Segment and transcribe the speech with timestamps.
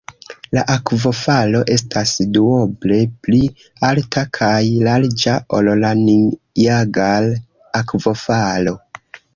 [0.57, 3.43] La akvofalo estas duoble pli
[3.91, 4.57] alta kaj
[4.89, 8.77] larĝa ol la Niagar-akvofalo.